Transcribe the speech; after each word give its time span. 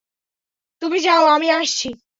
তুমি 0.81 0.97
যাও, 0.99 1.23
আমি 1.25 1.47
আসছি। 1.51 1.87